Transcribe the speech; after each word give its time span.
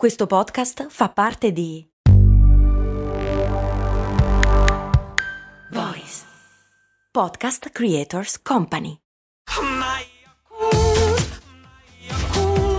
Questo 0.00 0.26
podcast 0.26 0.86
fa 0.88 1.10
parte 1.10 1.52
di 1.52 1.86
Voice 5.72 6.22
Podcast 7.12 7.68
Creators 7.68 8.40
Company. 8.40 8.96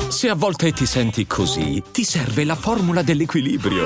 Se 0.10 0.30
a 0.30 0.34
volte 0.34 0.72
ti 0.72 0.88
senti 0.88 1.28
così, 1.28 1.84
ti 1.92 2.04
serve 2.04 2.44
la 2.44 2.56
formula 2.56 3.04
dell'equilibrio. 3.04 3.86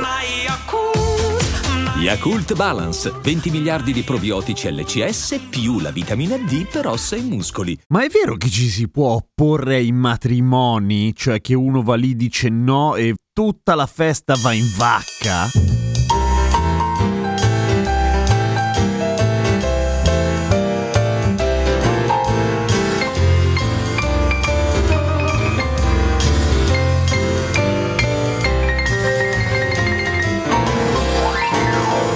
Yakult 1.97 2.55
Balance, 2.55 3.11
20 3.21 3.49
miliardi 3.49 3.91
di 3.91 4.03
probiotici 4.03 4.71
LCS 4.71 5.47
più 5.49 5.79
la 5.79 5.91
vitamina 5.91 6.37
D 6.37 6.67
per 6.69 6.87
ossa 6.87 7.17
e 7.17 7.21
muscoli. 7.21 7.77
Ma 7.87 8.05
è 8.05 8.07
vero 8.07 8.37
che 8.37 8.47
ci 8.47 8.69
si 8.69 8.87
può 8.87 9.09
opporre 9.15 9.75
ai 9.75 9.91
matrimoni? 9.91 11.13
Cioè 11.13 11.41
che 11.41 11.53
uno 11.53 11.81
va 11.81 11.95
lì 11.95 12.15
dice 12.15 12.47
no 12.47 12.95
e 12.95 13.15
tutta 13.35 13.75
la 13.75 13.85
festa 13.85 14.33
va 14.37 14.53
in 14.53 14.65
vacca? 14.77 15.64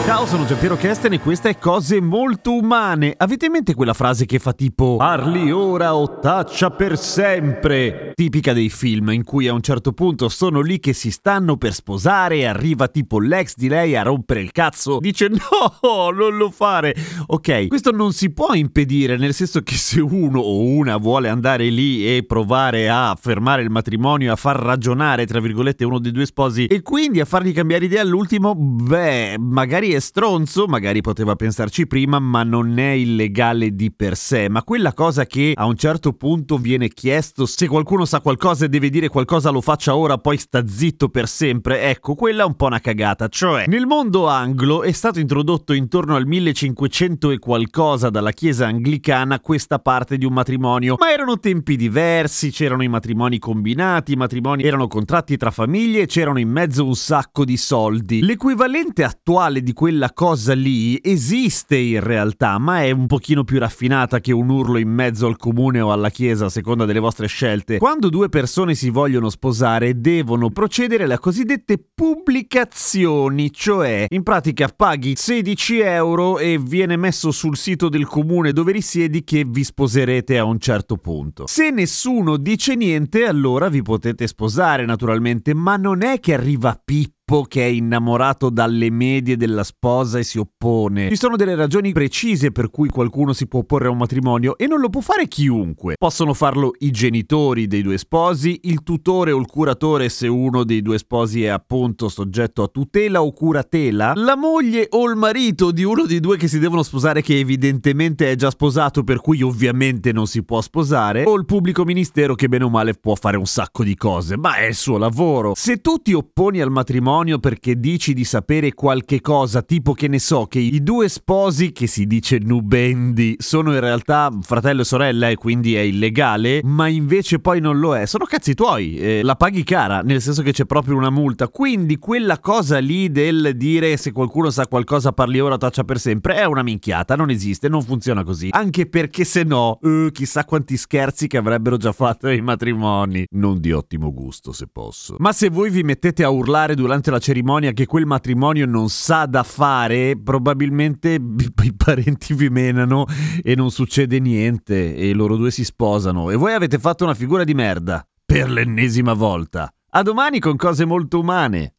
Ciao, 0.09 0.25
sono 0.25 0.43
Giampiero 0.43 0.75
Kesten 0.75 1.13
e 1.13 1.19
questa 1.19 1.49
è 1.49 1.59
Cose 1.59 2.01
Molto 2.01 2.55
Umane. 2.55 3.13
Avete 3.15 3.45
in 3.45 3.51
mente 3.51 3.75
quella 3.75 3.93
frase 3.93 4.25
che 4.25 4.39
fa 4.39 4.53
tipo 4.53 4.95
Parli 4.95 5.51
ora 5.51 5.95
o 5.95 6.17
taccia 6.17 6.71
per 6.71 6.97
sempre? 6.97 8.13
Tipica 8.15 8.53
dei 8.53 8.71
film 8.71 9.09
in 9.09 9.23
cui 9.23 9.47
a 9.47 9.53
un 9.53 9.61
certo 9.61 9.91
punto 9.93 10.27
sono 10.27 10.61
lì 10.61 10.79
che 10.79 10.93
si 10.93 11.11
stanno 11.11 11.57
per 11.57 11.75
sposare 11.75 12.37
e 12.37 12.45
arriva 12.45 12.87
tipo 12.87 13.19
l'ex 13.19 13.53
di 13.55 13.67
lei 13.67 13.95
a 13.95 14.01
rompere 14.01 14.41
il 14.41 14.51
cazzo. 14.51 14.97
Dice 14.97 15.27
no, 15.27 16.09
non 16.09 16.37
lo 16.37 16.49
fare. 16.49 16.95
Ok, 17.27 17.67
questo 17.67 17.91
non 17.91 18.11
si 18.11 18.31
può 18.31 18.55
impedire, 18.55 19.15
nel 19.15 19.35
senso 19.35 19.61
che 19.61 19.75
se 19.75 20.01
uno 20.01 20.39
o 20.39 20.63
una 20.63 20.97
vuole 20.97 21.29
andare 21.29 21.69
lì 21.69 22.03
e 22.03 22.23
provare 22.25 22.89
a 22.89 23.15
fermare 23.15 23.61
il 23.61 23.69
matrimonio, 23.69 24.33
a 24.33 24.35
far 24.35 24.55
ragionare, 24.55 25.27
tra 25.27 25.39
virgolette, 25.39 25.85
uno 25.85 25.99
dei 25.99 26.11
due 26.11 26.25
sposi 26.25 26.65
e 26.65 26.81
quindi 26.81 27.19
a 27.19 27.25
fargli 27.25 27.53
cambiare 27.53 27.85
idea 27.85 28.01
all'ultimo, 28.01 28.55
beh, 28.55 29.35
magari 29.37 29.91
è 29.91 29.97
stronzo, 29.99 30.65
magari 30.67 31.01
poteva 31.01 31.35
pensarci 31.35 31.87
prima, 31.87 32.19
ma 32.19 32.43
non 32.43 32.77
è 32.77 32.91
illegale 32.91 33.73
di 33.75 33.91
per 33.91 34.15
sé. 34.15 34.49
Ma 34.49 34.63
quella 34.63 34.93
cosa 34.93 35.25
che 35.25 35.53
a 35.55 35.65
un 35.65 35.75
certo 35.75 36.13
punto 36.13 36.57
viene 36.57 36.89
chiesto, 36.89 37.45
se 37.45 37.67
qualcuno 37.67 38.05
sa 38.05 38.21
qualcosa 38.21 38.65
e 38.65 38.69
deve 38.69 38.89
dire 38.89 39.07
qualcosa 39.07 39.49
lo 39.49 39.61
faccia 39.61 39.95
ora, 39.95 40.17
poi 40.17 40.37
sta 40.37 40.67
zitto 40.67 41.09
per 41.09 41.27
sempre, 41.27 41.83
ecco, 41.83 42.15
quella 42.15 42.43
è 42.43 42.45
un 42.45 42.55
po' 42.55 42.65
una 42.65 42.79
cagata. 42.79 43.27
Cioè, 43.27 43.65
nel 43.67 43.85
mondo 43.85 44.27
anglo 44.27 44.83
è 44.83 44.91
stato 44.91 45.19
introdotto 45.19 45.73
intorno 45.73 46.15
al 46.15 46.25
1500 46.25 47.31
e 47.31 47.39
qualcosa 47.39 48.09
dalla 48.09 48.31
chiesa 48.31 48.67
anglicana 48.67 49.39
questa 49.39 49.79
parte 49.79 50.17
di 50.17 50.25
un 50.25 50.33
matrimonio, 50.33 50.95
ma 50.99 51.11
erano 51.11 51.39
tempi 51.39 51.75
diversi, 51.75 52.51
c'erano 52.51 52.83
i 52.83 52.87
matrimoni 52.87 53.39
combinati, 53.39 54.13
i 54.13 54.17
matrimoni 54.17 54.63
erano 54.63 54.87
contratti 54.87 55.37
tra 55.37 55.51
famiglie 55.51 56.05
c'erano 56.05 56.39
in 56.39 56.49
mezzo 56.49 56.85
un 56.85 56.95
sacco 56.95 57.45
di 57.45 57.57
soldi. 57.57 58.21
L'equivalente 58.21 59.03
attuale 59.03 59.61
di 59.61 59.73
quella 59.89 60.13
cosa 60.13 60.53
lì 60.53 60.99
esiste 61.01 61.75
in 61.75 61.99
realtà, 62.01 62.59
ma 62.59 62.83
è 62.83 62.91
un 62.91 63.07
pochino 63.07 63.43
più 63.43 63.57
raffinata 63.57 64.19
che 64.19 64.31
un 64.31 64.47
urlo 64.47 64.77
in 64.77 64.87
mezzo 64.87 65.25
al 65.25 65.35
comune 65.35 65.81
o 65.81 65.91
alla 65.91 66.11
chiesa 66.11 66.45
a 66.45 66.49
seconda 66.49 66.85
delle 66.85 66.99
vostre 66.99 67.25
scelte. 67.25 67.79
Quando 67.79 68.09
due 68.09 68.29
persone 68.29 68.75
si 68.75 68.91
vogliono 68.91 69.31
sposare 69.31 69.99
devono 69.99 70.51
procedere 70.51 71.05
alle 71.05 71.17
cosiddette 71.17 71.83
pubblicazioni, 71.91 73.51
cioè 73.51 74.05
in 74.09 74.21
pratica 74.21 74.67
paghi 74.67 75.15
16 75.15 75.79
euro 75.79 76.37
e 76.37 76.59
viene 76.59 76.95
messo 76.95 77.31
sul 77.31 77.57
sito 77.57 77.89
del 77.89 78.05
comune 78.05 78.53
dove 78.53 78.71
risiedi 78.71 79.23
che 79.23 79.43
vi 79.43 79.63
sposerete 79.63 80.37
a 80.37 80.43
un 80.43 80.59
certo 80.59 80.97
punto. 80.97 81.47
Se 81.47 81.71
nessuno 81.71 82.37
dice 82.37 82.75
niente 82.75 83.25
allora 83.25 83.69
vi 83.69 83.81
potete 83.81 84.27
sposare 84.27 84.85
naturalmente, 84.85 85.55
ma 85.55 85.77
non 85.77 86.03
è 86.03 86.19
che 86.19 86.35
arriva 86.35 86.79
Pippo 86.85 87.18
che 87.29 87.61
è 87.61 87.67
innamorato 87.67 88.49
dalle 88.49 88.89
medie 88.89 89.37
della 89.37 89.63
sposa 89.63 90.17
e 90.17 90.23
si 90.23 90.39
oppone. 90.39 91.09
Ci 91.09 91.15
sono 91.15 91.35
delle 91.35 91.53
ragioni 91.53 91.93
precise 91.93 92.51
per 92.51 92.71
cui 92.71 92.89
qualcuno 92.89 93.33
si 93.33 93.47
può 93.47 93.59
opporre 93.59 93.87
a 93.87 93.91
un 93.91 93.97
matrimonio 93.97 94.57
e 94.57 94.65
non 94.65 94.79
lo 94.79 94.89
può 94.89 94.99
fare 94.99 95.27
chiunque. 95.27 95.93
Possono 95.95 96.33
farlo 96.33 96.71
i 96.79 96.89
genitori 96.89 97.67
dei 97.67 97.83
due 97.83 97.99
sposi, 97.99 98.61
il 98.63 98.81
tutore 98.81 99.31
o 99.31 99.39
il 99.39 99.45
curatore 99.45 100.09
se 100.09 100.27
uno 100.27 100.63
dei 100.63 100.81
due 100.81 100.97
sposi 100.97 101.43
è 101.43 101.49
appunto 101.49 102.09
soggetto 102.09 102.63
a 102.63 102.67
tutela 102.67 103.21
o 103.21 103.31
curatela, 103.31 104.13
la 104.15 104.35
moglie 104.35 104.87
o 104.89 105.07
il 105.07 105.15
marito 105.15 105.69
di 105.69 105.83
uno 105.83 106.05
dei 106.07 106.19
due 106.19 106.35
che 106.35 106.47
si 106.47 106.57
devono 106.57 106.81
sposare 106.81 107.21
che 107.21 107.37
evidentemente 107.37 108.31
è 108.31 108.35
già 108.35 108.49
sposato 108.49 109.03
per 109.03 109.21
cui 109.21 109.43
ovviamente 109.43 110.11
non 110.11 110.25
si 110.25 110.43
può 110.43 110.61
sposare, 110.61 111.25
o 111.25 111.35
il 111.35 111.45
pubblico 111.45 111.83
ministero 111.85 112.33
che 112.33 112.47
bene 112.47 112.63
o 112.63 112.69
male 112.69 112.95
può 112.95 113.13
fare 113.13 113.37
un 113.37 113.45
sacco 113.45 113.83
di 113.83 113.95
cose, 113.95 114.35
ma 114.35 114.55
è 114.55 114.65
il 114.65 114.75
suo 114.75 114.97
lavoro. 114.97 115.53
Se 115.55 115.79
tu 115.79 115.97
ti 115.97 116.13
opponi 116.13 116.59
al 116.59 116.71
matrimonio 116.71 117.17
perché 117.19 117.79
dici 117.79 118.13
di 118.13 118.23
sapere 118.23 118.73
qualche 118.73 119.19
cosa, 119.19 119.61
tipo 119.61 119.93
che 119.93 120.07
ne 120.07 120.19
so, 120.19 120.45
che 120.45 120.59
i 120.59 120.81
due 120.81 121.09
sposi, 121.09 121.73
che 121.73 121.85
si 121.85 122.07
dice 122.07 122.37
nubendi, 122.39 123.35
sono 123.39 123.73
in 123.73 123.79
realtà 123.81 124.31
fratello 124.41 124.81
e 124.81 124.85
sorella 124.85 125.29
e 125.29 125.35
quindi 125.35 125.75
è 125.75 125.81
illegale, 125.81 126.61
ma 126.63 126.87
invece 126.87 127.39
poi 127.39 127.59
non 127.59 127.77
lo 127.77 127.95
è, 127.95 128.05
sono 128.05 128.23
cazzi 128.23 128.53
tuoi, 128.53 128.97
eh, 128.97 129.21
la 129.21 129.35
paghi 129.35 129.63
cara, 129.63 130.01
nel 130.01 130.21
senso 130.21 130.41
che 130.41 130.53
c'è 130.53 130.65
proprio 130.65 130.95
una 130.95 131.09
multa, 131.09 131.49
quindi 131.49 131.97
quella 131.97 132.39
cosa 132.39 132.79
lì 132.79 133.11
del 133.11 133.51
dire 133.55 133.97
se 133.97 134.13
qualcuno 134.13 134.49
sa 134.49 134.67
qualcosa 134.67 135.11
parli 135.11 135.41
ora 135.41 135.57
taccia 135.57 135.83
per 135.83 135.99
sempre 135.99 136.35
è 136.35 136.45
una 136.45 136.63
minchiata, 136.63 137.15
non 137.15 137.29
esiste, 137.29 137.67
non 137.67 137.81
funziona 137.81 138.23
così, 138.23 138.47
anche 138.51 138.85
perché 138.87 139.25
se 139.25 139.43
no, 139.43 139.79
eh, 139.81 140.09
chissà 140.13 140.45
quanti 140.45 140.77
scherzi 140.77 141.27
che 141.27 141.37
avrebbero 141.37 141.75
già 141.75 141.91
fatto 141.91 142.27
ai 142.27 142.39
matrimoni, 142.39 143.25
non 143.31 143.59
di 143.59 143.73
ottimo 143.73 144.13
gusto 144.13 144.53
se 144.53 144.67
posso. 144.67 145.15
Ma 145.19 145.33
se 145.33 145.49
voi 145.49 145.69
vi 145.69 145.83
mettete 145.83 146.23
a 146.23 146.29
urlare 146.29 146.75
durante 147.09 147.11
la 147.11 147.19
cerimonia 147.19 147.71
che 147.71 147.85
quel 147.85 148.05
matrimonio 148.05 148.65
non 148.65 148.89
sa 148.89 149.25
da 149.25 149.43
fare, 149.43 150.17
probabilmente 150.21 151.13
i 151.63 151.73
parenti 151.75 152.33
vi 152.33 152.49
menano 152.49 153.05
e 153.41 153.55
non 153.55 153.71
succede 153.71 154.19
niente 154.19 154.95
e 154.95 155.13
loro 155.13 155.35
due 155.35 155.51
si 155.51 155.63
sposano 155.63 156.29
e 156.29 156.35
voi 156.35 156.53
avete 156.53 156.77
fatto 156.77 157.03
una 157.03 157.13
figura 157.13 157.43
di 157.43 157.53
merda 157.53 158.05
per 158.23 158.49
l'ennesima 158.49 159.13
volta. 159.13 159.71
A 159.91 160.01
domani 160.03 160.39
con 160.39 160.55
cose 160.55 160.85
molto 160.85 161.19
umane. 161.19 161.78